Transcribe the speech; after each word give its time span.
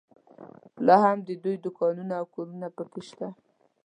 لا 0.85 0.95
هم 1.05 1.17
د 1.27 1.29
دوی 1.43 1.55
دوکانونه 1.65 2.13
او 2.19 2.25
کورونه 2.35 2.67
په 2.77 2.83
کې 2.91 3.01
شته. 3.09 3.27